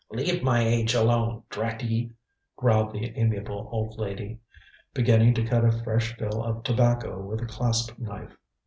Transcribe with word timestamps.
"Leave 0.09 0.41
my 0.41 0.61
age 0.65 0.95
alone, 0.95 1.43
drat 1.51 1.83
ye!" 1.83 2.11
growled 2.55 2.91
the 2.91 3.15
amiable 3.15 3.69
old 3.71 3.99
lady, 3.99 4.39
beginning 4.95 5.31
to 5.31 5.45
cut 5.45 5.63
a 5.63 5.83
fresh 5.83 6.17
fill 6.17 6.41
of 6.43 6.63
tobacco 6.63 7.21
with 7.21 7.39
a 7.39 7.45
clasp 7.45 7.95
knife. 7.99 8.35